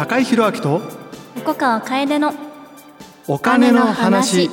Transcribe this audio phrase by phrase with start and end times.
[0.00, 0.80] 高井宏明と
[1.36, 2.32] 横川楓の
[3.28, 4.48] お金の話。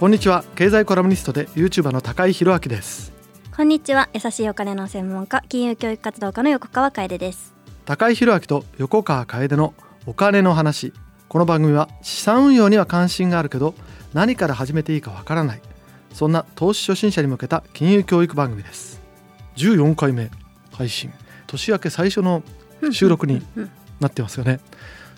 [0.00, 0.42] こんにちは。
[0.56, 3.12] 経済コラムニストで YouTuber の高井宏明です。
[3.54, 4.08] こんにちは。
[4.14, 7.54] 優しいお金の専門家金融教育活動家の横川楓です。
[7.84, 9.74] 高井宏明と横川楓の
[10.06, 10.94] お金の話。
[11.28, 13.74] この番組は資産運用には関心があるけど
[14.14, 15.60] 何から始めていいかわからない。
[16.14, 19.02] そんな投資初心者に向けた金融教育番組です。
[19.56, 20.30] 14回目
[20.72, 21.12] 配信
[21.48, 22.44] 年明け最初の
[22.92, 23.70] 収録にうん
[24.00, 24.60] なってますよね。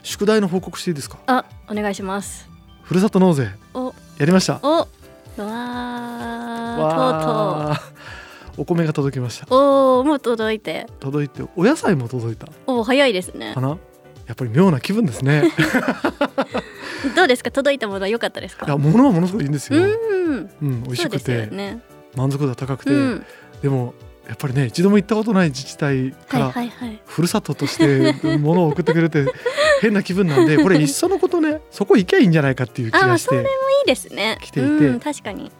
[0.03, 1.19] 宿題の報告していいですか？
[1.27, 2.49] あお願いします。
[2.83, 3.95] ふるさと納税お。
[4.19, 4.59] やりました。
[4.63, 4.79] お。
[4.79, 5.43] わー。
[6.79, 7.81] わー。
[8.57, 9.47] お米が届きました。
[9.47, 10.87] とうとうおーもう届いて。
[10.99, 12.49] 届いてお野菜も届いた。
[12.67, 13.53] おー早いですね。
[13.55, 13.77] かな？
[14.27, 15.53] やっぱり妙な気分ですね。
[17.17, 17.51] どうですか？
[17.51, 18.65] 届いたものは良かったですか？
[18.67, 19.83] いや物はものすごいいいんですよ、う
[20.33, 20.51] ん。
[20.63, 21.83] うん、美味しくて、ね。
[22.17, 23.27] 満足度は高くて、うん。
[23.63, 23.95] でも
[24.31, 26.73] やっぱりね一度も行ったことない自治体かはいら
[27.05, 29.27] ふるさととして 物を送ってくれて
[29.81, 33.43] 変な気分なんで これいっそのことねそこ行けばいいんじゃないかっていう気がしてそれい
[33.85, 34.39] いですね。
[34.41, 34.69] 来ていて。
[34.69, 35.51] うん、確かに。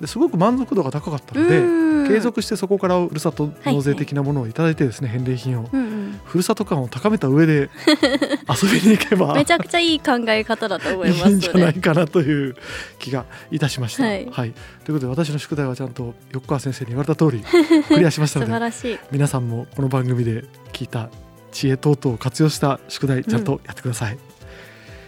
[0.00, 5.68] ですごく満足度が高かったので、うん継続してそこからふるさと納税的なものをいただいてですね、返礼品を。
[5.72, 6.20] うんうん。
[6.24, 7.70] ふるさと感を高めた上で
[8.48, 11.28] 遊びに行けば めちゃくちゃいい考え方だと思います。
[11.28, 12.56] いいんじゃないかなという
[12.98, 14.04] 気がいたしました。
[14.04, 14.20] ははい。
[14.20, 14.52] い、というこ
[14.84, 17.42] とで私の宿題はちゃんと横川先生に言われた通り
[17.88, 18.98] クリアしました素ので晴らしい。
[19.10, 21.08] 皆さんもこの番組で聞いた
[21.52, 24.18] 知恵等々を活用した宿題ちゃんとやってください。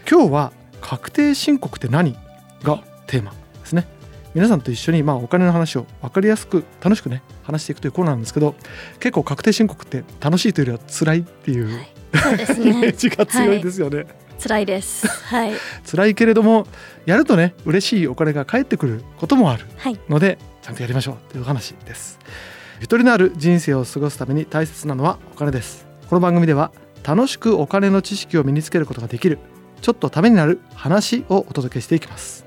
[0.08, 2.16] 今日は確定申告って何
[2.62, 3.95] がテーマですね。
[4.36, 8.54] 皆さんと一緒にまあお金の話を分かりやすく楽しくね話していくというコーナーなんですけど
[9.00, 11.88] 結構確定申告って楽しいというよりは辛いっていう、はい
[12.22, 14.06] そうですイメーねジが強いですよね。
[14.38, 15.08] 辛いです。
[15.08, 15.52] はい。
[15.90, 16.66] 辛いけれども
[17.06, 19.98] やるとね嬉しいお金が返ってくることもあるはい。
[20.10, 22.18] のでちゃんとやりましょうというお話です。
[22.82, 25.86] ゆとりのある人生を過ごすために大切なのはお金です。
[26.10, 26.72] この番組では
[27.02, 29.38] 楽しくお金の知識を身につけることができる
[29.80, 32.45] ちょっとためになる話をお届けしていきます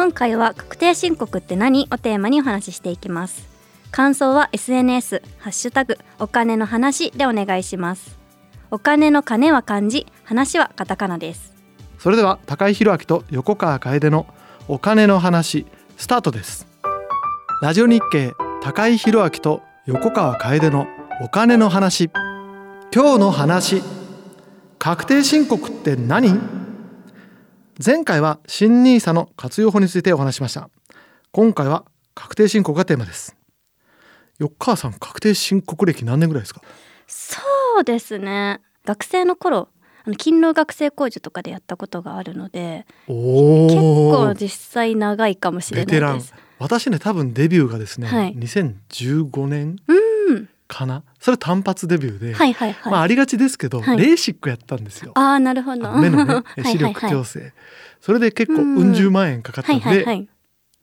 [0.00, 3.46] 今回は確定申告って何をテーマにお話ししていきます。
[3.90, 8.18] 感想は SNS ハッシュタグお金の話でお願いします。
[8.70, 11.52] お金の金は漢字話はカタカナです。
[11.98, 14.26] それでは高井宏明と横川楓の
[14.68, 15.66] お金の話
[15.98, 16.66] スタートです。
[17.60, 20.86] ラジオ日経高井宏明と横川楓の
[21.20, 22.08] お金の話。
[22.90, 23.82] 今日の話
[24.78, 26.59] 確定申告って何？
[27.84, 30.68] 前回は新ニーサの活用法についてお話ししました。
[31.32, 33.36] 今回は確定申告がテーマです。
[34.38, 36.60] 横川さん確定申告歴何年ぐらいですか？
[37.06, 37.40] そ
[37.80, 38.60] うですね。
[38.84, 39.68] 学生の頃
[40.04, 46.10] あの勤労学生控除とかでやったことがあるのでお結構お実際長いかもしれベテラン。
[46.12, 48.34] ないです私ね多分デビューがですね、はい。
[48.36, 50.00] 2015年うん
[50.70, 51.02] かな？
[51.18, 53.98] それ単発デビューで、はいはいはい、まあありがちですけど、はい。
[53.98, 55.12] レーシックやったんですよ。
[55.16, 55.92] ああなるほど。
[55.96, 57.14] 目のねはい視力はい。
[57.14, 57.52] はい矯正、
[58.00, 58.76] それで結構うん。
[58.76, 60.28] うん十万円かかったはんで、いはいはい。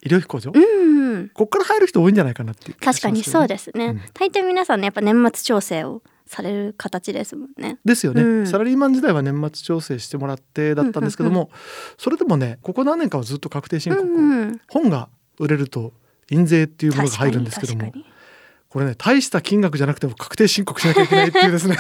[0.04, 1.30] 医療費控除、うんうん。
[1.30, 4.02] こっから入る人多いんじゃないかなっていう気が確かにしますけどねそうですね、うん。
[4.14, 7.80] 大抵皆さんねやっぱ年末調整をされる形ですもんね。
[7.86, 8.48] ですよね、うん。
[8.48, 11.50] サラリーマン時代は年末調整してもらってだったんですけども、
[11.98, 15.10] それでもねここ何年かはずっと確定申告を、うん本が
[15.40, 15.94] 売れると
[16.30, 18.06] 印税っていうものが入るんですけども確かに
[18.70, 21.78] これね大した金額じゃなくても確定申告しなきゃいけないっていうですね。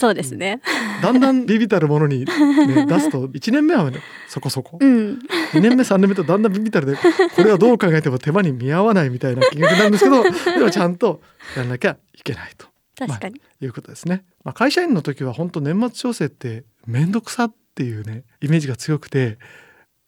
[0.00, 0.62] そうですね。
[1.02, 3.98] だんだんビビたるものに、ね、出すと1年目は、ね、
[4.28, 4.78] そこそこ。
[4.80, 5.18] うん。
[5.52, 10.22] 2年目3年目とだんだんビビたるでこれはどう考えても手間に見合わないみたいな金額になるんですけど
[10.58, 11.20] でもちゃんと
[11.54, 12.66] やらなきゃいけないと。
[12.98, 14.24] 確かに、いうことですね。
[14.44, 19.38] まあ、会社員の時は本当年末調整って面倒くさっていうねイメージが強くて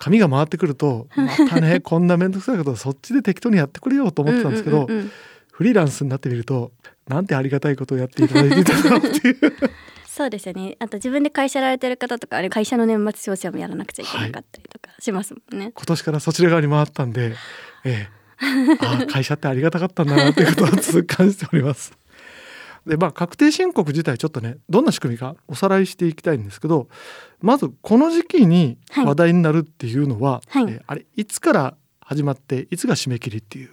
[0.03, 5.11] 紙が回ってくるとまたね こんな面倒くさいことそっちで適当にやってくれよと思ってたんですけど、うんうんうんうん。
[5.53, 6.73] フリーランスになってみると
[7.07, 9.37] なんてありがたいことをやっていただいていたんだろうっていう。
[10.07, 10.77] そうですよね。
[10.81, 17.35] あと自分で会社やられてる方とかあれ会社の年末調整もやらなくちゃいけなかったりとかしますもんね、今年からそちら側に回ったんで、
[17.85, 18.09] え
[18.41, 21.97] え、ああ会社ってありがたかったんだなということを痛感しております。
[22.87, 26.89] でまあ確定申告自体ちょっとねどんな仕組みかおさらいしていきたいんですけど
[27.41, 29.07] まずこの時期にはい。
[29.07, 30.67] 話題になるっていうのは、はい。
[30.69, 33.71] えあれいつから始まっていつが締め切りっていう？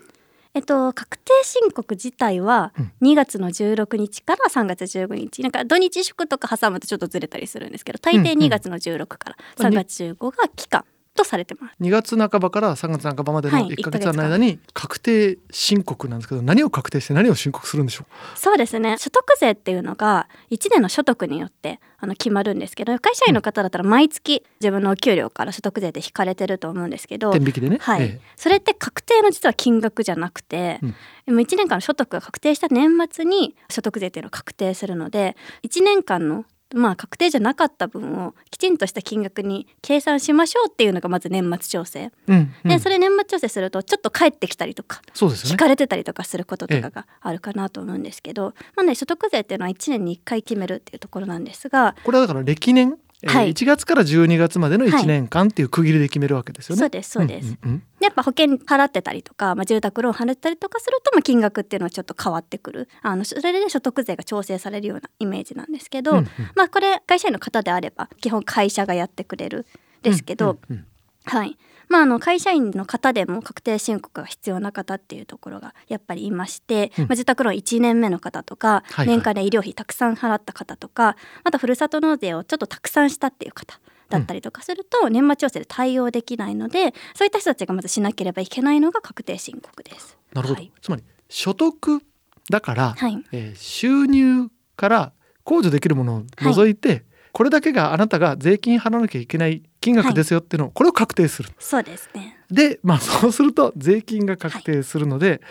[0.55, 2.91] えっと確定申告自体はうん。
[3.01, 5.41] 2月の16日から3月15日。
[5.43, 8.37] なんか土日祝とか挟むとちょっとずれたりするんですけど大抵うんうん。
[8.45, 10.85] 2月の16から3月15が期間
[11.19, 11.75] とされてます。
[11.81, 18.05] 2月半ばから3月半ばまでのはい1ヶ月の間に確定申告なんですけど何を確定して何を申告するんでしょ
[18.35, 18.97] そうですね。
[18.97, 27.77] 所得税っていうのが1年の所得によってあの決まるんですけど会社員の方だったら毎月自分のお給料から所得税で引かれてると思うんですけどう天引きでね。
[27.81, 30.95] はい、えそれって確定の実は金額じゃなくて、うん。
[31.25, 42.69] でも1年間の所得が確定した年末に所得税っていうのを確定するので1年間のまあ確定じゃなかった分をきちんとした金額に計算しましょうっていうのがまず年末調整、えうんうん。
[42.69, 45.51] でそれ年末調整するとちょっと返ってきたりとかそうですよね。
[45.53, 53.53] 引かれてたりとかすることとかがあるかなと思うんですけど、まあね所得税っていうのは1年に1回決めるっていうところなんですが、これはだから歴年、えーはい。
[53.53, 56.79] 1月から12月までの1年間っていう区切りで決めるわけですよね。
[56.79, 57.79] そうですそうです、んうんうん。
[57.99, 62.89] でやっぱ保険払ってたりとか、まあ、住宅ローン払ったりとかすると、まあ、金額っていうのはちょっと変わってくる。
[63.01, 66.27] あのそれで所得税が調整されるようなイメージなんですけど、うんうん。
[66.55, 69.65] まあこれ会社員の方であれば基本会社がやってくれる
[70.01, 70.85] ですけど、うんうん。
[71.25, 71.57] はい
[71.89, 77.03] まあ、あの会社員の方でも確定申告が必要な方っていうところがやっぱりいまして、うん。
[77.03, 79.07] まあ、自宅ローン1年目の方とか、はいはい。
[79.07, 90.17] 年間で医療費たくさん払った方とかまたふるさと納税をちょっとたくさんしたっていう方だったりとかすると、年末調整で対応できないのでそういった人たちがまずしなければいけないのが確定申告です。
[90.33, 90.71] なるほど、はい。
[90.81, 92.01] つまり所得
[92.49, 93.23] だから、はい。
[93.31, 95.13] えー収入から
[95.45, 101.49] 控除できるものを除いて、これだけがあなたが税金払わなきゃいけない金額ですよっていうのを、これを確定する。
[101.59, 102.37] そうですね。
[102.51, 105.41] でまあそうすると税金が確定するので、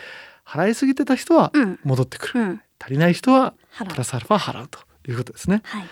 [0.45, 1.79] 払いすぎてた人はうん。
[1.83, 2.61] 戻ってくる、うん。
[2.79, 4.79] 足りない人はプラスアルファ払うと
[5.09, 5.61] いうことですね。
[5.65, 5.85] はい。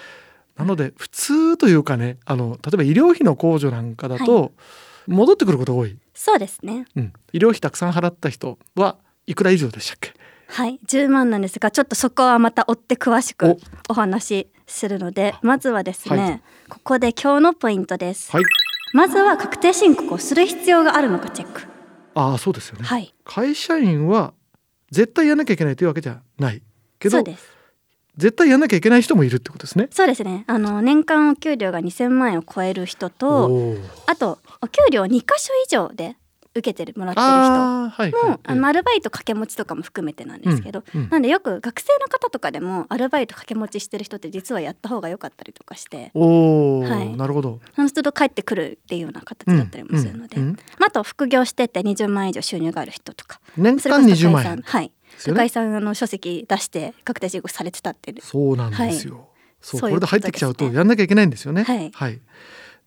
[0.55, 4.53] なので普通というかねあの例えば医療費の控除なんかだと、
[5.05, 6.85] 戻ってくることが多い、そうですね。
[6.95, 8.97] うん、医療費たくさん払った人は
[9.27, 10.13] いくら以上でしたっけ？
[10.47, 13.57] はい、10万なんですがちょっとそこはまた追って詳しくお。
[13.89, 16.41] お話しするのでまずはですね、はい。
[16.69, 18.43] ここで今日のポイントです、はい。
[18.93, 21.63] まずは確定申告をする必要があるのかチェック。
[22.13, 23.13] ああそうですよね、はい。
[23.23, 24.33] 会社員は
[24.91, 26.61] 絶対やんなきゃいけないというわけじゃない。
[26.99, 27.57] けどそうです。
[28.17, 29.87] 絶対やんなきゃいけない人もいるってことですね。
[29.91, 30.43] そうですね。
[30.47, 33.75] あの年間お給料が2000万円を超える人と
[34.07, 36.15] あとお給料2箇所以上で
[36.57, 41.09] 受けてるもらってる人あーはいはいもあのアルバイト掛け持ちとかも含めてなんですけど、うんうん。
[41.09, 47.15] なんでよく学生の方とかでもアルバイト掛け持ちしてる人って実はやった方が良かったりとかしておお、はい。
[47.15, 47.59] なるほど。
[47.75, 54.61] その都度帰ってくるっていうような形だったりもするので、うんうんあ、あと副業してて20万円以上収入がある人とか年間それこそ20万円。
[54.61, 54.91] はい。
[55.25, 58.21] 高井さんあの書籍出して確定申告されてたっていう。
[58.21, 59.29] そうなんですよ。
[59.61, 61.63] そうそういうこれで入ってきちゃうとやんなきゃいけないんですよね。
[61.63, 62.21] はい。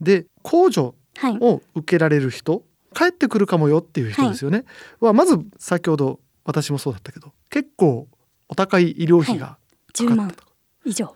[0.00, 1.38] で控除はい。
[1.40, 2.62] を受けられる人
[2.94, 4.64] 帰ってくるかもよっていう人ですよね。
[5.00, 8.08] はまず先ほど私もそうだったけど結構
[8.48, 9.58] お高い医療費がかか
[10.04, 10.50] 10万ったとか、
[10.84, 11.14] 以上。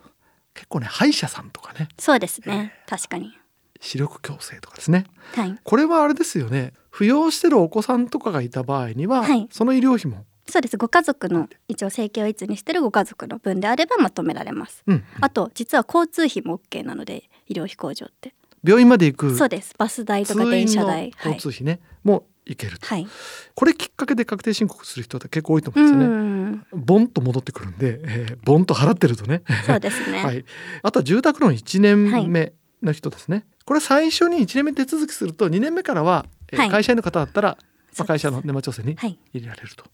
[0.53, 1.89] 結構ね歯医者さんとかね。
[1.99, 2.73] そうですね。
[2.87, 3.37] 確かに。
[3.81, 5.05] 視力矯正とかですね。
[5.35, 5.59] はい。
[5.63, 6.73] これはあれですよね。
[6.91, 9.47] 扶養してるお子さんとかがいた場合には、はい。
[9.51, 10.77] その医療費も、そうです。
[10.77, 14.83] ご家族の一応生計をいつにしてるご家族の分であればまとめられます。
[14.87, 18.33] うんあと実は交通費も OK なので医療費控除って
[18.65, 19.73] 病院まで行くそうです。
[19.77, 21.11] バス代と通か電車代。
[21.15, 21.33] はい。
[21.33, 22.87] 交通費ね、も行けると。
[22.87, 23.07] はい。
[23.53, 26.15] これきっかけで確定申告する人って結構多いと思ううんですよね。
[26.55, 26.65] ん。
[26.73, 29.43] ボンと戻ってくるんで、えーボンと払ってるとね。
[29.65, 30.45] そうですね、 はい。
[30.83, 33.45] あとは住宅ローン1年目の人ですね。
[33.65, 36.69] これ最初に1年目手続きすると2年目からは、えーはい。
[36.69, 37.57] 会社員の方だったら、
[37.97, 39.17] まあ、会社の年末調整にはい。
[39.33, 39.85] 入れられると。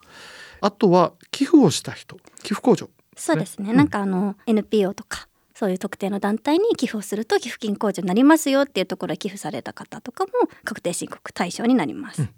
[0.62, 2.90] あとは寄付をした人、寄付控除。
[3.18, 3.76] そうですね、うん。
[3.76, 5.28] なんかあの NPO とか
[5.62, 10.32] そういう特定の団体に寄付をすると寄付金控除になりますよっていうところへ寄付された方とかも
[10.64, 12.24] 確定申告対象になります。
[12.24, 12.30] うん。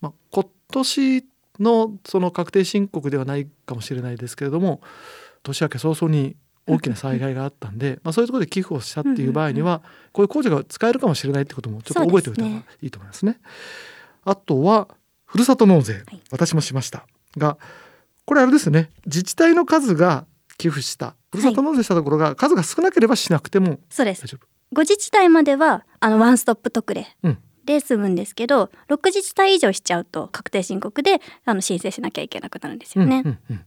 [0.00, 1.24] まあ、今年
[1.60, 4.80] のその確定申告ではないかもしれないですけれども
[5.42, 13.38] 年明け早々に大きな災害があったんで、まあ、そういうところで寄付をしたっていう場合には、こういう控除が使えるかもしれないってこともちょっと覚えておいた方がいいと思いますね。
[14.24, 14.88] あとは
[15.26, 16.20] ふるさと納税、い。
[16.30, 17.06] 私もしました
[17.36, 17.58] が
[18.24, 18.88] これあれですね。
[19.04, 20.24] 自治体の数が
[20.56, 24.22] 寄付したふるさと納税したところが数が少なければしなくてもそうです。
[24.24, 24.46] 大丈夫。
[24.72, 27.38] ご自治体まではあのワンストップ特例うん。
[27.64, 33.22] で済むんですけど6自治体以上しちゃうと確定申告であの申請しなきゃいけなくなるんですよね。
[33.24, 33.60] うんうんうん。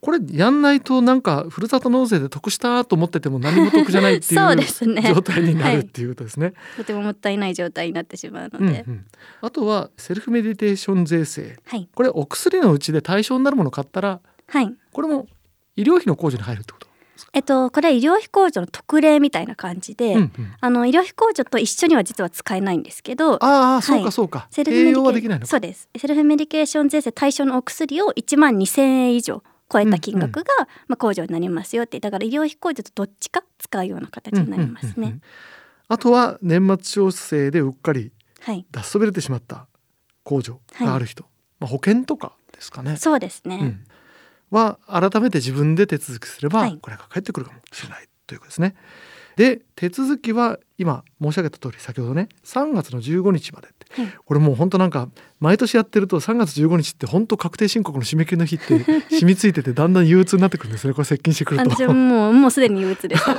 [0.00, 5.02] これやんないとなんかふるさと納税で得したと思ってても何も得じゃないってい そううですね。
[5.02, 6.52] 状態になるっていうことですね。
[6.76, 9.06] とてももったいない状態になってしまうので、うんうん。
[9.40, 11.56] あとはセルフメディケーション税制。
[11.64, 11.88] はい。
[11.94, 14.72] これお薬のうちで対象になるものを買ったらはい。
[14.92, 15.26] これも
[15.74, 16.87] 医療費の控除に入るってこと？
[17.32, 20.32] えっとこれは医療費控除の特例みたいな感じで、うんうん。
[20.60, 24.04] あの医療費控除と一緒には実は使えないんですけどああそうはい。
[24.04, 25.88] かそうか、セルフメディケそうです。
[25.96, 30.44] セルフメディケーション税制対象のお薬を1万2,000円以上超えた金額が、
[30.86, 32.00] まあ、控除になりますよって。
[32.00, 34.92] だから医療費控除とどっちか使うような形になりますね。
[34.96, 35.22] うんうんうんうん。
[35.88, 38.66] あとは年末調整でうっかりはい。
[38.70, 39.66] 脱そびれてしまった
[40.24, 41.24] 控除がある人、
[41.60, 42.96] まあ、保険とかですかね。
[42.96, 43.84] そうですね、うん、
[44.50, 46.78] は改めて自分で手続きすれば、はい。
[46.80, 48.74] これが返ってくるかもしれないということですね。
[49.38, 54.12] で手続きは今申し上げた通り先ほどね3月の15日までってはい。
[54.24, 60.92] これもう本当なんか毎年やってると3月15日って本当確定申告の締め切りの日って 染みついててだんだん憂鬱になってくるんですね。
[60.92, 61.94] これ接近してくると。
[61.94, 63.22] もうもうすでに憂鬱です。
[63.30, 63.36] は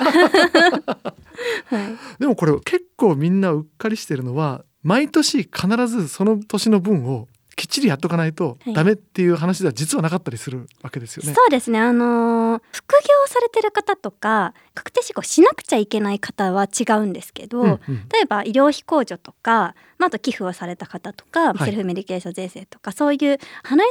[1.72, 7.28] い、でもこれ結構みんなうっかりしてるのは毎年必ずその年の分を
[7.60, 8.74] きっちりやっとかないとはい。
[8.74, 11.34] ダメっていう話では実はなかったりするわけですよね。
[11.34, 11.80] そうですね。
[11.80, 17.80] あのー副業されてる方とか確定申告しなくちゃいけない方は違うんですけど、うんうん。
[18.12, 21.58] 例えば医療費控除とか、まあ、あと寄付をされた方とか、はい。
[21.66, 23.40] セルフメディケーション税制とかそういう払い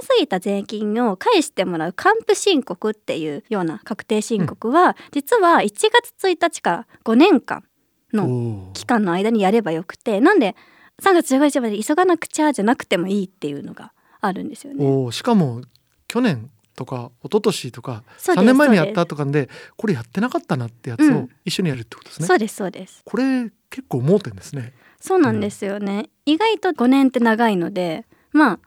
[0.03, 7.65] すぎた税金を返してもらう還付申告っていうような確定申告は、実は1月1日から5年間
[8.13, 10.57] の期間の間にやればよくてなんで
[11.02, 14.85] 3月15日まで急がなくちゃじゃなくてもいいっていうのがあるんですよね。
[14.85, 15.62] おーしかも
[16.09, 22.26] 去年とか一昨年とかそうです3年前にやったとかでこれやってなかったなってやつをうん一緒にやるってことですね。
[22.26, 24.73] そうですそうですこれ結構盲点ですね。
[25.00, 28.61] そうなんですよね、意外と5年って長いのでまあ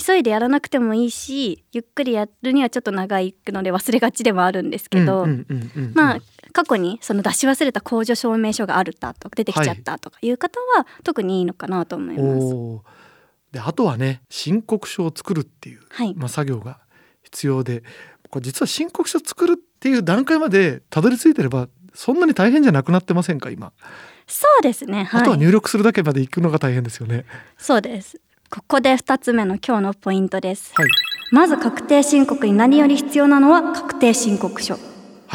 [0.00, 6.20] 急いでやらなくてもいいしゆっくりやるにはちょっと長いので忘れがちではあるんですけど、うんうんうんうんうんまあ
[6.52, 12.54] 過去にその出し忘れた控除証明書があるだとか出てきちゃったとかいう方は特にいいのかなと思います。
[12.54, 12.82] おー。
[13.52, 16.80] であとはね申告書を作るっていう、はい、まあ、作業が
[17.22, 17.82] 必要で
[18.30, 23.72] これ実は申告書作るっていう段階までたどり着いてればそんなに大変じゃなくなってませんか今、
[24.26, 27.26] そうですね、はい、あとは入力するだけまで行くのが大変ですよね。
[27.58, 28.18] そうです。
[28.50, 30.72] ここで2つ目の今日のポイントです。
[30.74, 30.88] はい、
[31.30, 34.74] まず確定申告に何より必要なのは確定申告書。
[34.74, 34.82] はい、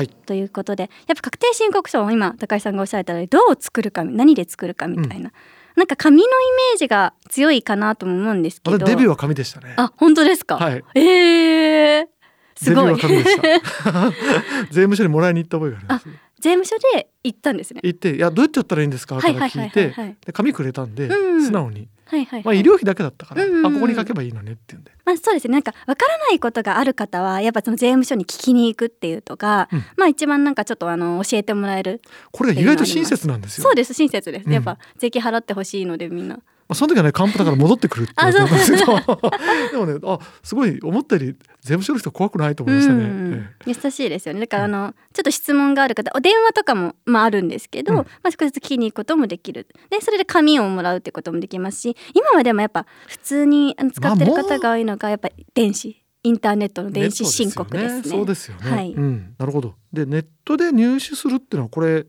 [0.05, 5.31] ということでやっぱ確定申告書を今高井さんがおっしゃられたようにどう作るか何で作るかみたいな、
[5.75, 8.77] なんか紙のイメージが強いかなとも思うんですけど。
[8.77, 9.73] 私デビューは紙でしたね。
[9.77, 12.05] あ本当ですか、はい、えー、
[12.55, 12.95] すごい。
[14.69, 16.07] 税務署にもらいに行った覚えがあります。
[16.39, 17.81] 税務署で行ったんですね。
[17.83, 19.15] 行っていやどうやってやったらいいんですか？
[19.17, 21.45] かはいはいはいら聞いて紙くれたんで、うん。
[21.45, 23.65] 素直に、はいはい、まあ、はい医療費だけだったから、うんうんうん。
[23.65, 25.53] あここに書けばいいのねって言うんで、まあそうですね。
[25.53, 29.83] なんかわからないことがある方はやっぱその税務署に聞きに行くっていうとか、うん。
[29.97, 33.63] まあ一番なんかちょっとあの教えてもらえるこれが意外と親切なんですよ。
[33.63, 36.35] そうです親切です、うんやっぱ税金払ってほしいのでみんな。
[36.35, 38.85] まあ、その時はね還付だから戻ってくるって言われたんですけど
[39.71, 41.35] でもねあすごい思ったより
[41.67, 43.03] 税務署の人怖くないと思いましたね。
[43.03, 43.49] うん。
[43.67, 44.39] え優しいですよね。
[44.41, 47.97] だからあの、ちょっと質問がある方お電話とかも、まあ、あるんですけど、うん。
[47.99, 49.67] まあ、少しずつ聞きに行くこともできる。
[49.89, 58.03] でそれで紙をもらうってこともできますし今はでもやっぱ普通に使ってる方が多いのがやっぱ電子インターネットのえ電子申告ですね。
[58.03, 58.71] そうですよね。
[58.71, 58.93] はい。
[58.93, 59.75] うん、なるほど。
[59.91, 62.05] でネットで入手するっていうのはこれ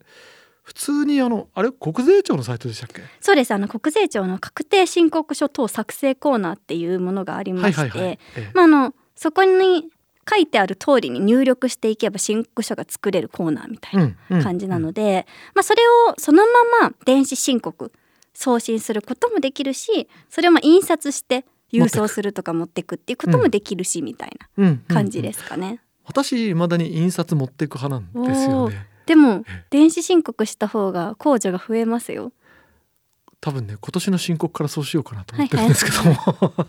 [0.69, 3.01] 普通にあのあれ国税庁のサイトでしたっけ？
[3.23, 8.11] そうですあの国税庁の確定申告書等作成コーナーっていうものがありまして、はいはいはい。
[8.11, 9.89] ええまあ、あのそこに
[10.29, 16.45] 書いてある通りに入力していけば申告書が作れるコーナーみたいなうんうん感じなので、まあ、それをその
[16.81, 17.91] まま電子申告
[18.35, 25.81] 送信することもできるしそれをまあ印刷して郵送するとか持ってくっていうこともできるし、みたいなうんうん感じですかね。
[26.05, 28.87] 私未だに印刷持っていく派なんですよね。
[29.09, 32.33] でもええ電子申告した方が控除が増えますよ。
[33.41, 36.17] 多分ね今年の申告からそうしようかなと思ってるんですけども、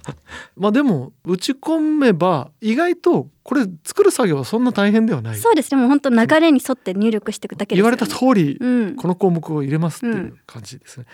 [0.56, 5.38] まあでも打ち込めば意外とこれ作る作業はそんな大変ではない。
[5.38, 7.92] そうですねもう本当流れに沿って入力していくだけですよ、ね。
[7.92, 11.08] 言われた通りうん、この項目を入れますっていう感じですね。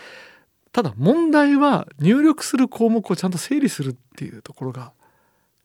[0.74, 4.91] ただ問題は入力する項目をちゃんと整理するっていうところが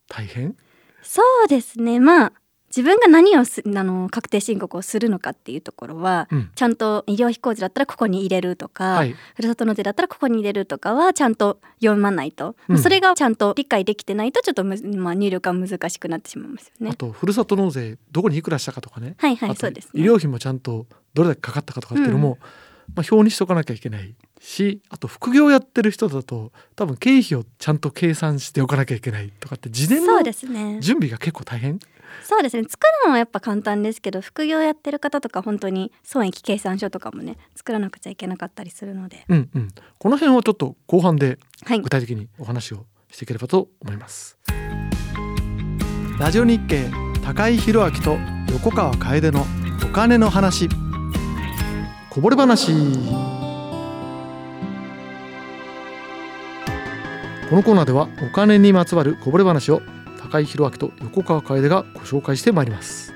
[0.09, 0.57] 大変？
[1.03, 2.33] そうですねまあ
[2.71, 9.15] 自分が何をすあの確定申告をするのかっていうところは、うんちゃんと医療費控除だったらここに入れるとか、はい。
[9.35, 16.97] ふるさと納税だったらここに入れるとかはちゃんと読まないと、うんそれがちゃんと理解できてないとちょっとむ、まあ、入力が難しくなってしまいますよねあ。
[16.97, 19.15] とふるさと納税どこにいくらしたかとかね。
[19.19, 20.03] はいはいそうですね。
[20.03, 22.39] 医療費もちゃんとどれだけかかったかとかっていうのも、
[22.95, 30.23] まあ、表にしとかなきゃいけないしあと副業やってる人だと多分経費をちゃんと計算しておかなきゃいけないとかって事前の。
[30.81, 31.79] 準備が結構大変
[32.25, 32.65] そうですね。
[32.69, 39.69] 作るのはやっぱ簡単ですけど、副業やってる方とか本当に損益計算書とかもね作らなくちゃいけなかったりするので、うんうん
[39.99, 41.89] この辺はちょっと後半ではい具。
[41.89, 44.39] 体的にお話をしていければと思います
[46.19, 46.91] ラジオ日経
[47.25, 48.17] 高井宏明と
[48.53, 49.45] 横川楓の
[49.85, 50.69] お金の話
[52.11, 52.73] こぼれ話。
[57.49, 59.81] このコーナーではお金にまつわるこぼれ話を
[60.21, 63.13] 高井宏明と横川楓がご紹介してまいります。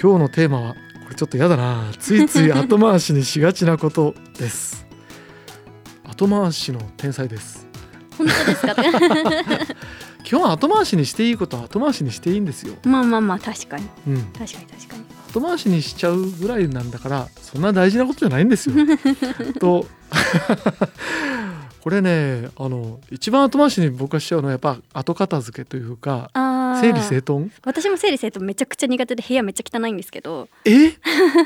[0.00, 0.74] 今日のテーマは
[1.04, 1.92] これちょっとやだな。
[1.98, 4.86] ついつい 後回しにしがちなことです。
[6.08, 7.66] 後回しの天才です。
[8.16, 8.74] 本当ですか？
[10.24, 13.86] 基本後回しにしていいことは後回しにしていいんですよ、まあまあまあ確かに。
[14.08, 18.74] うん、確かに確かに後回しにしちゃうぐらいなんだからそんな大事なことじゃないんですよ。
[19.60, 19.86] と
[21.82, 26.30] これねあの一番後回しに僕がしちゃうのはやっぱ後片付けというか
[26.80, 27.50] 整理整頓？
[27.64, 30.48] 私も整理整頓めちゃくちゃ苦手で部屋めっちゃ汚いんですけど。
[30.64, 30.94] え？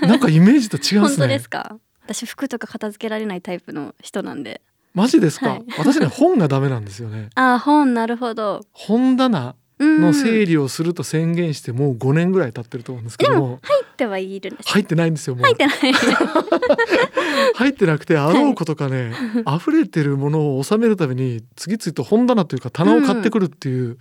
[0.07, 1.01] なんかイメージと違うんですね。
[1.01, 1.77] 本当ですか？
[2.09, 4.61] 私服とか片付けられないタイプの人なんで。
[4.95, 5.65] マジですか、はい。
[5.79, 7.31] 私ね本がダメなんですよね。
[7.35, 8.61] あー本なるほど。
[8.73, 9.41] 本棚。
[9.41, 13.35] うんの整理をすると宣言してもう5年ぐらい経ってると思うんですけど。
[13.35, 14.69] も入ってはいるんです。
[14.71, 15.45] 入ってないんですよもう。
[15.45, 15.79] 入ってない。
[17.55, 19.13] 入ってなくてあろうことかね、
[19.47, 23.99] 溢れてるものを収めるために次々と本棚というか棚を買ってくるっていう、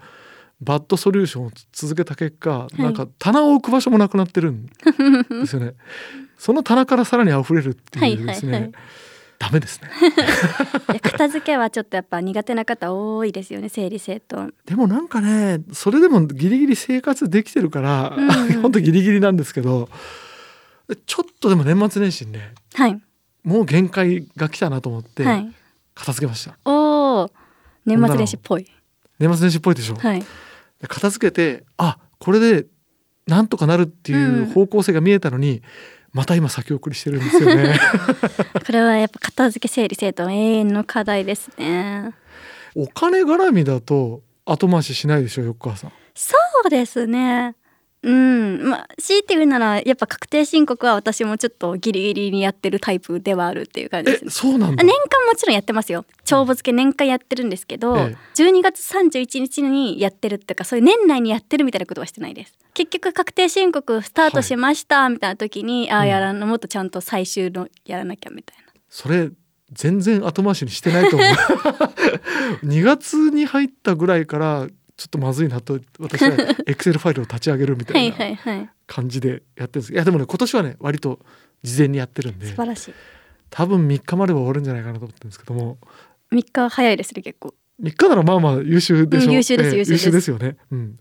[0.62, 2.82] バッドソリューションを続けた結果、い。
[2.82, 4.72] なんか棚を置く場所もなくなってるんで
[5.48, 5.74] すよね。
[6.38, 8.82] その棚からさらに溢れるっていうですね、はいはいはい
[9.42, 9.90] ダメですね。
[11.02, 14.54] 片付けはちょっとやっぱ苦手な方多いですよね整理整頓。
[14.66, 18.30] でもなんかねそれでもギリギリ生活できてるから、うん。
[18.30, 19.90] うん本当ギリギリなんですけど
[21.08, 23.02] ちょっとでも年末年始にねはい。
[23.44, 25.52] もう限界が来たなと思ってはい。
[25.96, 27.32] 片付けました、おお
[27.84, 28.68] 年末年始っぽい。
[29.18, 30.20] 年末年始っぽいでしょ、はい。
[30.20, 32.68] で片付けてあこれで
[33.26, 35.64] なんとかなるっていう方向性が見えたのに、
[36.14, 37.80] また今先送りしてるんですよね。
[38.66, 42.14] これはやっぱ片付け整理整頓永遠の課題ですね。
[42.76, 45.92] お金絡みだと後回ししないでしょ横川さん。
[46.14, 47.56] そうですね
[48.04, 48.70] うん。
[48.70, 54.32] まあ強いて言うならやっぱ確定申告は私もちょっとギリギリにやってるタイプではあるっていう感じでえすね。
[54.32, 54.92] そうなん年間
[55.28, 56.06] もちろんやってますよ。
[56.26, 62.58] 帳簿付け年間やってるんですけど、え12月31日にやってるっていうかそういう年内にやってるみたいなことはしてないです。
[62.74, 68.72] 結局確定申告スタートしましたみたいな時に、ああうんやらなもっとちゃんと最終のやらなきゃみたいな。
[68.90, 69.30] それ
[69.74, 71.30] 全然後回しにしてないと思う。
[72.66, 74.68] 2月に入ったぐらいから
[75.02, 79.94] ちょっとまずいなと私はエクセルファイルを立ち上げるみたはいいな感じでやってるんです。
[79.94, 81.20] いやでもね今年はね割と
[81.64, 82.94] 事前にやってるんで素晴らしい。
[83.50, 85.80] 多分3日までは終わるんじゃないかなと思ってるんですけども。
[86.32, 87.56] 3日早いですね結構。
[87.82, 89.30] 3日ならまあまあ優秀でしょ、う。
[89.32, 90.30] ん優秀ですええ優秀です。
[90.30, 91.00] よね、うん、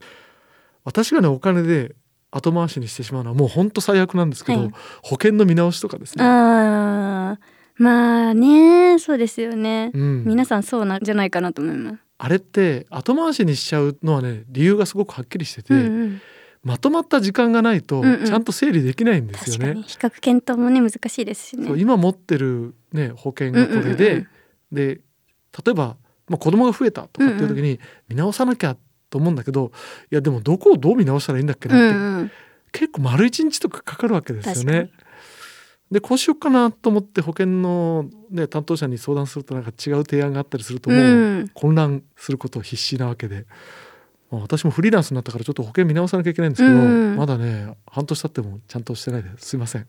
[0.85, 1.95] 私がねお金で
[2.31, 4.71] 後回しにしてしまうのはもう本当最悪なんですけど、はい。
[5.03, 7.83] 保険の見直しとかですね、あー。
[7.83, 16.23] まあねそうですよね、うん、皆さんそうなんじゃないかなと思います、あれって後回しにしちゃうのはね理由がすごくはっきりしてて、うんうん、
[16.63, 18.27] まとまった時間がないとうんうん。
[18.27, 19.69] ちゃんと整理できないんですよね。
[19.69, 19.83] 確かに。
[19.85, 21.73] 比較検討もね難しいですしね。
[21.81, 24.27] 今持ってる、ね、保険がこれで、うんうん。
[24.71, 25.01] で
[25.65, 25.97] 例えば、
[26.29, 28.77] まあ、子供が増えたとかっていう時に見直さなきゃ
[29.09, 29.73] と思うんだけど
[30.13, 32.31] いやでもどこをどう見直したらいいんだっけうなって、んうん。
[32.73, 34.91] 結構丸一日とかかかるわけですよ確かね。
[35.91, 40.99] でこうしようかなと思って保険の、ね、担当者に相談するとなんか違う提案があったりするともう。
[41.01, 41.03] う
[41.43, 41.51] ん。
[41.53, 43.47] 混乱すること必死なわけで、
[44.31, 47.17] まあ私もフリーランスになったからちょっと保険見直さなきゃいけないんですけど、うん。
[47.17, 49.57] まだね半年経ってもちゃんとしてないです。
[49.57, 49.83] いません。
[49.85, 49.89] 考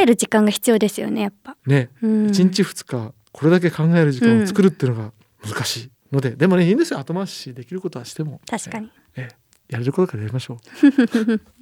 [0.00, 1.88] える時間が必要ですよねやっぱ、ね。
[2.02, 5.12] うん、1日2日これだけ考える時間を作るっていうのが
[5.46, 6.98] 難しいので、でもねいいんですよ。
[6.98, 8.40] 後回しできることはしても。
[8.46, 9.48] 確かに、ええ。
[9.68, 10.58] やれることからやりましょう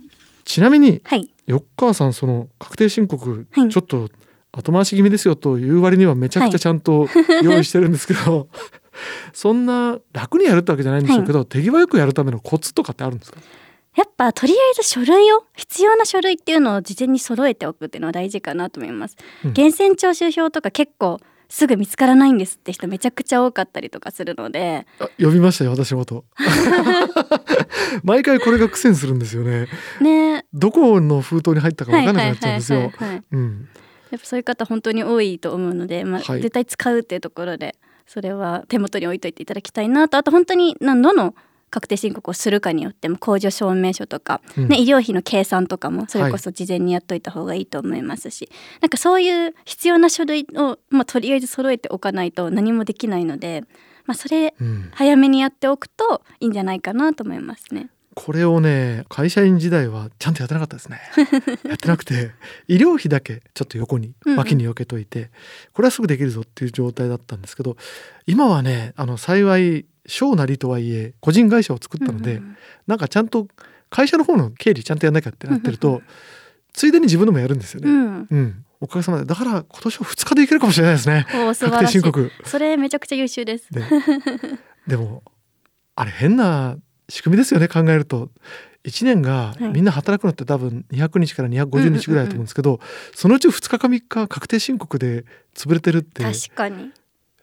[0.46, 1.28] ちなみにはい。
[1.46, 3.68] よっかーさんその確定申告、はい。
[3.68, 4.08] ちょっと
[4.52, 7.08] 後回し気味ですよという割にはめちゃくちゃちゃんと
[7.42, 8.48] 用意してるんですけど、
[9.34, 13.40] そんな楽にやるってわけじゃないんでしょうけど、手際よくやるためのコツとかってあるんですか？
[13.96, 19.50] やっぱとりあえず書類を必要な書類っていうのを事前に揃えておくっていうのは大事かなと思います、うん。
[19.50, 24.86] 源泉徴収票とか結構すぐ見つからないんですって人めちゃくちゃ多かったりとかするので。
[24.98, 26.24] あ呼びましたよ私のこと。
[28.02, 29.68] 毎回これが苦戦するんですよね。
[30.00, 30.46] ね。
[30.52, 32.80] どこの封筒に入ったか分かんなくなっちゃうんですよ。
[32.80, 36.42] やっぱそういう方本当に多いと思うので、まあはい。
[36.42, 40.16] 絶対使うっていうところでそれは手元に置いといていただきたいなと。
[40.16, 41.34] あと本当に何度の
[41.70, 44.68] 確定申告をするかによっても控除証明書とか、うん。
[44.68, 48.48] ね、医療費の計算とかもそれこそ事前にやっといた方がいいと思いますし、
[48.80, 53.64] なんかそういう必要な書類を、まあ、とりあえず揃えておかないと何もできないので、
[54.06, 57.90] まあ、それうん、早めにやっておくといいんじゃないかなと思いますね。
[58.16, 61.00] これをね会社員時代はちゃんとやってなかったですね。
[61.68, 62.30] やってなくて
[62.66, 64.38] 医療費だけちょっと横にうんうん。
[64.38, 65.30] 脇に避けといて、
[65.74, 67.76] これはすぐできるぞっていう状態だったんですけど
[68.26, 73.48] 今はねあの幸い小なりとはいえ個人会社を作ったので、うんなんかちゃんと
[73.90, 76.02] 会社の方の経理ちゃんとやんなきゃってなってるうんと
[76.72, 77.90] ついでに自分でもやるんですよね。
[77.90, 79.24] うん、うん、おかげさまで。
[79.24, 81.26] だから今年は2日でいけるかもしれないですね。
[81.28, 82.30] 確定申告。
[82.44, 83.72] それめちゃくちゃ優秀です。
[83.72, 83.82] で
[84.86, 85.22] でも
[85.94, 86.76] あれ変な
[87.08, 88.30] 仕組みですよね考えると。
[88.84, 89.68] 1年がはい。
[89.70, 92.78] みんな働くのって多分200日から250日ぐらいだと思うんですけど、
[93.14, 96.22] そのうち2日か3日確定申告で潰れてるって。
[96.22, 96.92] 確かに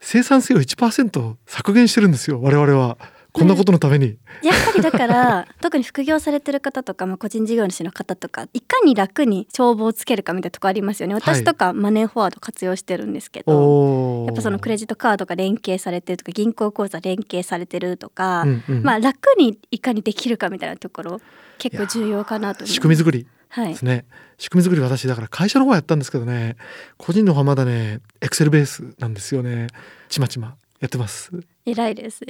[0.03, 2.97] 生産性を1%削減してるんですよ我々は。
[3.31, 11.15] こんなことのために、やっぱりだから 特に副業されてる方とか、まあ、個人事業主の方とかいかに楽に帳簿をつけるかみたいなとこありますよね。
[11.15, 14.27] 私とかマネーフォワード活用してるんですけど、おー。
[14.27, 18.83] やっぱそのクレジットカードが連携されてるとか銀行口座連携されてるとか、うんうん。
[18.83, 21.21] まあ楽にいかにできるかみたいなところ
[21.57, 22.73] 結構重要かなと思います。
[22.73, 23.17] 仕組み作り。
[23.17, 24.05] はいですね。
[24.37, 26.57] 仕組み作り私だから会社の方やったんですけどね。
[26.97, 29.67] 個人の方はまだねエクセルベースなんですよね。
[30.09, 31.31] ちまちまやってます。
[31.65, 32.19] 偉いです。
[32.25, 32.29] 基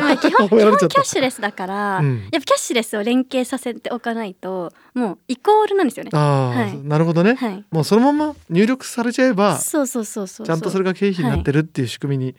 [0.00, 2.20] 本 基本キャッシュレスだから、うん。
[2.32, 6.10] やっぱキャッシュレスを連携させておかないともうイコールなんですよね。
[6.14, 6.78] ああ、はい。
[6.78, 7.64] なるほどね、はい。
[7.70, 10.46] もうそのまま入力されちゃえばそうそうそうそう。
[10.46, 12.34] ちゃんとそれが経費になってるっていう仕組みに、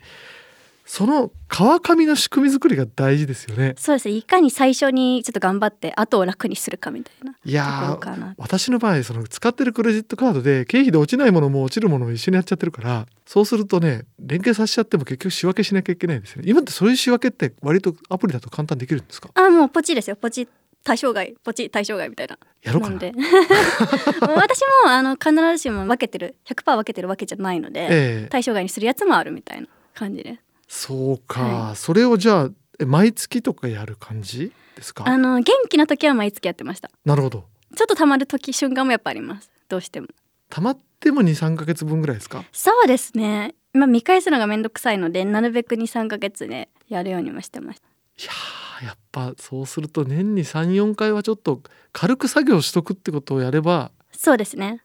[0.84, 3.74] その川上の仕組み作りが大事ですよね。
[3.78, 4.08] そうです。
[4.08, 7.98] ねいかに最初にちょっと頑張って後を楽にするかみたいないや
[8.36, 16.50] 私の場合その使ってるクレジットカードで経費で落ちないものも落ちるものも一緒にやっちゃってるからそうするとね連携させちゃっても結局仕分けしなきゃいけないんですよね。
[16.50, 19.30] 今ってそういう仕分けって割とアプリだと簡単にできるんですか？
[19.34, 20.16] あもうポチですよ。
[20.16, 20.48] ポチ
[20.84, 21.34] 対象外。
[21.44, 22.98] ポチ対象外みたいなやろうかな。
[24.34, 27.88] 私もあの必ずしも分けてる100%分けてるわけじゃないので、え
[28.26, 28.28] え。
[28.30, 30.38] 対象外にするやつもあるみたいな感じで
[30.74, 35.04] そうか、はそれをじゃあえ毎月とかやる感じですか？
[35.06, 36.90] あの元気な時は毎月やってました。
[37.04, 37.44] なるほど。
[37.76, 39.50] ちょっと溜まる時瞬間もやっぱあります。
[39.68, 40.08] どうしても。
[40.48, 42.42] 溜まっても23ヶ月分ぐらいですか？
[42.52, 43.54] そうですね。
[43.74, 47.86] まあ見返すのがめんどくさいのでなるべく23ヶ月でやるようにもしてました。
[48.22, 51.60] いやーやっぱそうすると年に34回はちょっと
[51.92, 54.82] 軽く作業しとくってことをやればそうですね。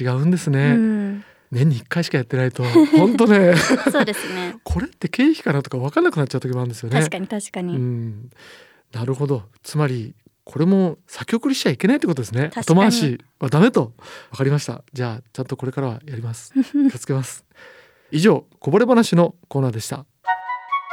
[0.00, 2.64] 違うんですうね、ん年に1回しかやってないと
[2.96, 3.54] 本当ね。
[3.56, 4.56] そうですね。
[4.64, 6.98] これって経費かなとか分かんなくなっちゃう時もあるんですよね。
[6.98, 8.30] 確かに確かに、うん。
[8.92, 9.44] なるほど。
[9.62, 12.50] つまりこれも先送りしちゃいけないってことですね。
[12.56, 13.92] 後回しはダメと。
[14.30, 14.82] 分かりました。
[14.94, 16.52] じゃあちゃんとこれからはやります。
[16.72, 17.44] 気をつけます。
[18.10, 20.06] 以上こぼれ話のコーナーでした。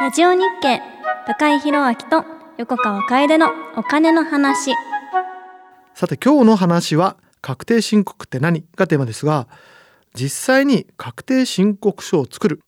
[0.01, 0.81] ラジオ日経
[1.25, 2.25] 高井宏明と
[2.57, 4.73] 横川楓のお金の話。
[5.93, 9.47] さて今日の話は確定申告って何がテーマですが
[10.13, 12.61] 実際に確定申告書を作る。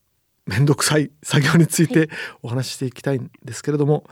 [0.46, 2.10] めんどくさい 作業について
[2.42, 4.04] お話ししていきたいんですけれども、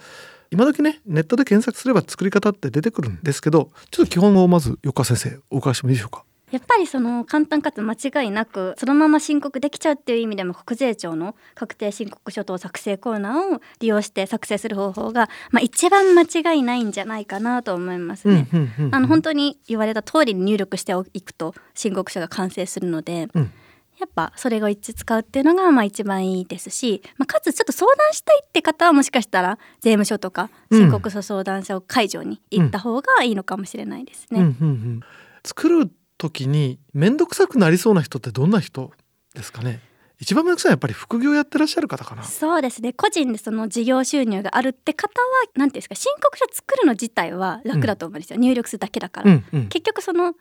[0.52, 6.24] 今時ねネットで検索すれば作り方って出てくるんですけどちょっと基本をまず横川先生お伺いしてもいいでしょうか？
[6.50, 18.48] やっぱりその簡単かつ間違いなくそのまま申告できちゃうっていう意味でも国税庁の確定申告書等作成コーナーを利用して作成する方法が、まあ、一番間違いないんじゃないかなと思いますね。
[18.90, 23.52] あの本当に言われた通りに入力していくと申告書が完成するので、うん
[24.00, 34.40] やっぱそれを一致使うっていうのがまあ一番いいですし、まあ、かつちょっと相談したいって方はもしかしたら税務署とかうん申告書相談所会場に行った方がいいのかもしれないですね。
[34.40, 35.00] うんうんうん
[35.44, 38.92] 作る時に面倒くさくなりそうな人ってどんな人
[39.34, 39.80] ですかね？
[40.18, 42.22] 一番面倒くさいやっぱり副業やってらっしゃる方かな。
[42.24, 42.92] そうですね。
[42.92, 49.68] 個人でその事業収入があるって方は何ていうんですか申告書作るの自体は楽だと思うんですよ、入力するだけだから、うんうん。
[49.68, 50.34] 結局その1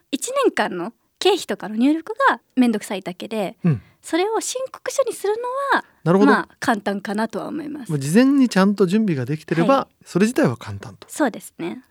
[0.44, 3.82] 年間の経費とかの入力が面倒くさいだけでうん。
[4.02, 7.98] それを申告書にするのなるほど、はまあ簡単かなとは思います。
[7.98, 11.06] 事前にちゃんと準備ができてれば、はそれ自体は簡単と。
[11.10, 11.82] そうですね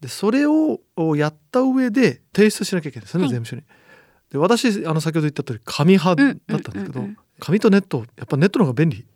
[0.00, 0.80] でそれを
[1.16, 3.04] やった上で提出しなきゃいけない。
[3.04, 3.62] ですよね、はい税務署に。
[4.30, 7.04] で私あの先ほど言った通り紙派だったんですけど、
[7.40, 9.06] 紙とネットやっぱネットの方が便利？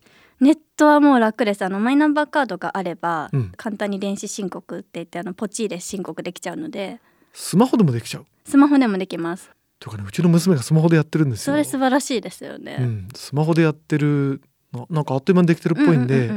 [0.41, 1.63] ネットはもう楽です。
[1.63, 3.53] あのマイナンバーカードがあれば、うん。
[3.57, 7.01] 簡単に電子申告って言ってあのポチで申告できちゃうので。
[7.33, 8.27] スマホでもできちゃう？
[8.45, 9.51] スマホでもできます。
[9.79, 11.55] というかねうちの娘がスマホでやってるんですよ。
[11.55, 16.31] それ素晴らしいですよね、うん、スマホでやってるのなんかあっという間にできてるっぽいんで、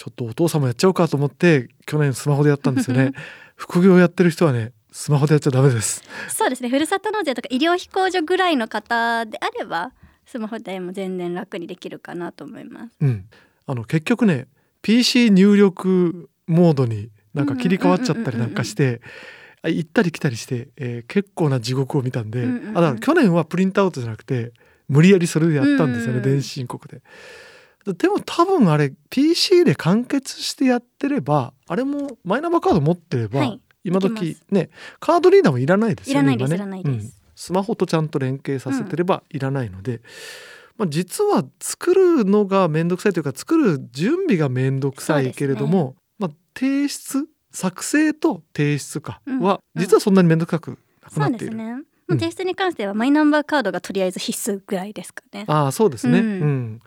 [0.00, 3.12] ちょっとお父さんもやっちゃおうかと思って去年スマホでやったんですよね。
[3.54, 6.02] 副業やってる人はねスマホでやっちゃダメです。
[6.30, 6.70] そうですね。
[6.70, 9.92] ふるさと納税とか医療費控除ぐらいの方であれば
[10.24, 12.96] スマホでも全然楽にできるかなと思います。
[12.98, 13.26] うん。
[13.66, 14.48] あの結局ね
[14.80, 19.02] PC 入力モードになんか切り替わっちゃったりなんかして
[19.60, 24.54] あ行ったり来たりして、えー結構な地獄を見たんで、うんうんうんあだから去年はプリントアウトじゃなくて
[24.88, 26.32] 無理やりそれでやったんですよね、うんうんうん。
[26.36, 27.02] 電子申告で。
[27.86, 36.80] でも多分あれ PC で完結してやってればあれもマイナンバーカード持ってれば、はい今時ねカードリーダーもいらないですよねいらないです今ね。
[36.80, 37.04] いらないです。
[37.06, 37.12] うん。
[37.34, 40.02] スマホとちゃんと連携させてればいらないので、
[40.76, 49.40] まあ、実は作るのが面倒くさいというか作る準備が面倒くさいけれども、まあ、提出作成と提出かうん。
[49.40, 49.80] はうん。
[49.80, 51.56] 実はそんなに面倒くさくなくそうなっている。
[51.56, 52.18] ですね、うん。
[52.18, 55.46] 提出に関してはマイナンバーカードがとりあえず必須ぐらいですかね。
[55.48, 56.28] ああそうですね、ううん
[56.74, 56.80] ん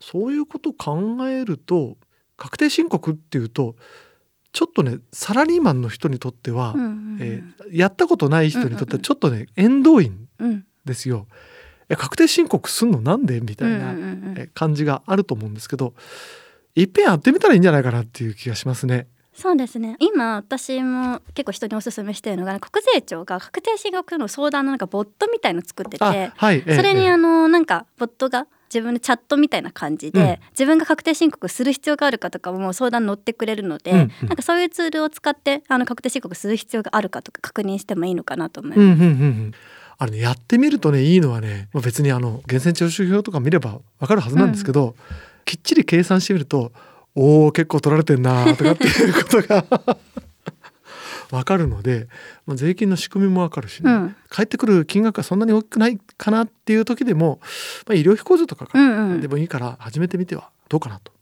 [0.00, 1.96] そういうことを考えると
[2.36, 3.76] 確定申告っていうと
[4.52, 7.18] ちょっとねサラリーマンの人にとっては、うんうんうん。
[7.20, 8.96] えーやったことない人にとってうんうんうん。
[8.96, 10.64] はちょっとね、縁遠いんうん。
[10.84, 11.26] ですよ。
[11.88, 13.40] え確定申告すんのなんで？
[13.40, 15.94] みたいなうんうんうんえ感じがあると思うんですけど
[16.74, 19.06] いっぺんやってみたらいいんじゃないかなっていう気がしますね。
[19.34, 19.96] そうですね。
[20.00, 27.10] 今私も結構人におすすめしてるのが国税庁が確定申告の相談のなんかボットみたいの作っててあはい、ええそれにええ。
[27.10, 30.36] あのなんかボットが自分でチャットみたいな感じで、うん。
[30.52, 33.98] 自分が確定申告する必要があるかとかも相談乗ってくれるので、うん。
[33.98, 38.80] うんなんかそういうツールを使ってあの確定申告する必要があるかとか確認してもいいのかなと思います。
[38.80, 39.52] うんうんうんうん。
[39.98, 44.94] あれねやってみるとねいいのはねまあ別にあの源泉徴収票とか見ればわかるはずなんですけど、
[45.44, 46.72] きっちり計算してみると
[47.14, 49.64] おお結構取られてんなとかっていうことが
[51.30, 52.08] わかるので、
[52.46, 54.16] まあ、税金の仕組みもわかるしね、うん。
[54.28, 57.40] 返ってくる金額がそんなに大きくないかなっていう時でも、
[57.86, 58.78] まあ、医療費控除とかか。
[58.78, 59.20] うらんうん。
[59.20, 61.12] でもいいから始めてみてはどうかなと。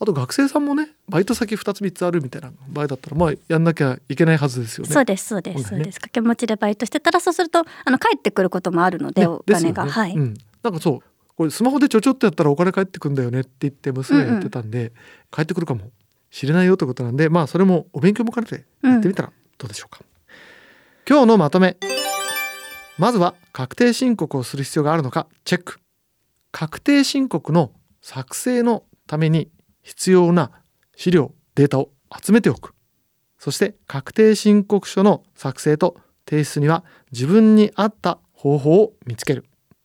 [0.00, 4.92] あと学生さんもねバイト先2つ3つあるみたいな場合だったらまあやんなきゃいけないはずですよね。
[4.92, 5.78] そうですそうですそうだね。
[5.78, 6.00] そうです。
[6.00, 11.00] 掛け持ちでバイトしてたらそうするとあの帰ってくることもあるので、ねお金が、ねはい、うん、なんかそう。
[11.36, 14.92] これスマホでちょちょっとやったらお金返ってくんだよねって言って娘が言ってたんで、
[15.32, 15.90] 帰ってくるかも
[16.34, 20.00] しれないよということなんでまあそれもお勉強も兼ねてやってみたらどうでしょうか、
[21.08, 21.76] 今日のまとめ。
[22.98, 25.78] まずは確定申告をする必要があるのかチェック。
[26.50, 27.70] 確定申告の
[28.02, 29.48] 作成のために
[29.82, 30.50] 必要な
[30.96, 32.74] 資料データを集めておく。
[33.38, 35.96] そして確定申告書の作成と
[36.28, 39.44] 提出には自分に合った方法を見つける。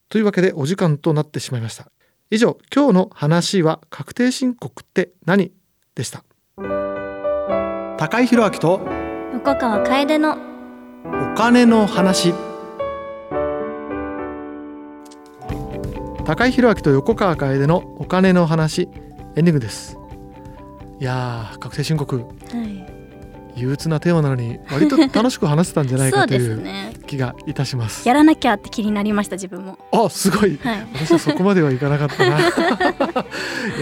[0.10, 1.92] というわけでお時間となってしまいました。
[2.32, 5.52] 以上今日の話は確定申告って何
[5.94, 6.24] でした？
[8.00, 8.80] 高井宏明と
[9.34, 10.38] 横川楓の
[11.04, 12.34] お金の話。
[16.24, 18.84] 高井宏明と横川楓のお金の話。
[19.36, 19.98] エンディングです。
[21.02, 22.16] いやー確定申告。
[22.16, 22.59] はい
[23.60, 26.64] 憂鬱なテーマなのに割と楽しく話せたんじゃないかという
[27.08, 28.08] 気がいたします。
[28.08, 29.78] やらなきゃって気になりました自分も。
[29.92, 30.60] あすごい。
[30.62, 30.88] はい。
[30.94, 32.40] 私はそこまではいかなかったな。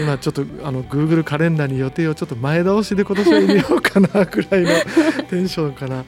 [0.00, 4.70] 今ちょっとあの Google カレンダーに予定をちょっと前倒しで今年は入れようかなぐらいの
[5.28, 6.04] テンションかな。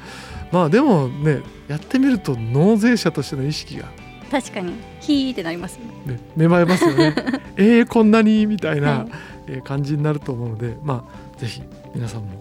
[0.52, 3.84] まあでもねやってみると納税者としての意識が、
[4.30, 4.74] 確かに。
[5.00, 6.14] ヒーってなりますね。
[6.14, 7.14] ね、芽生えますよね。
[7.56, 8.46] えー、こんなに？
[8.46, 9.06] みたいな、
[9.64, 11.62] 感じになると思うのでまあぜひ
[11.94, 12.39] 皆さんも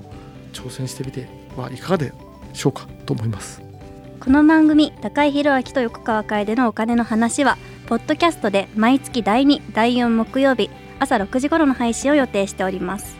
[0.59, 2.13] 挑戦してみてはいかがで
[2.53, 3.61] しょうかと思います。
[4.19, 10.69] この番組高井宏明と横川楓のお金の話はポッドキャストで毎月第2第4木曜日
[10.99, 13.17] 朝6時頃の配信を予定しております。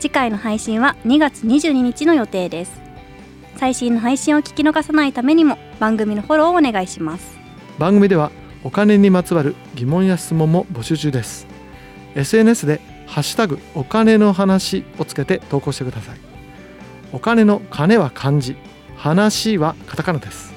[0.00, 2.82] 次回の配信は2月22日の予定です。
[3.56, 7.38] 最新の配信を聞き逃さないためにも番組のフォローをお願いします。
[7.78, 8.32] 番組では
[8.64, 11.46] お金にまつわる疑問や質問も募集中です。
[12.16, 16.31] SNS でハッシュタグお金の話をつけて投稿してください
[17.12, 18.56] お金の金は漢字。
[18.96, 20.52] 話はカタカナです。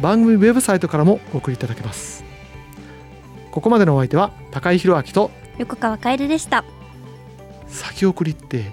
[0.00, 2.24] 番組ウェブサイトからもお送りいただけます。
[3.50, 6.64] ここまでのお相手は高井宏明と横川楓でした。
[7.68, 8.64] 先送りって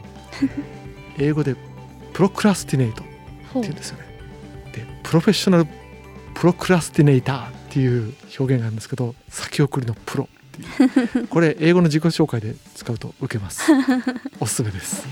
[1.20, 1.56] 英語で
[2.14, 3.12] プロクラスティネートって
[3.56, 4.06] 言うんですよね。
[4.74, 5.68] でプロフェッショナル
[6.34, 10.30] プロクラスティネーターっていう表現があるんですけど先送りのプロ
[11.30, 13.70] これ英語の自己紹介で使うと受けます。
[14.40, 15.06] おすすめです